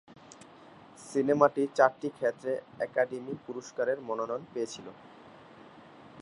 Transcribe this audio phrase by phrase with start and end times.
[1.09, 4.87] সিনেমাটি চারটি ক্ষেত্রে অ্যাকাডেমি পুরস্কারের মনোনয়ন পেয়েছিল।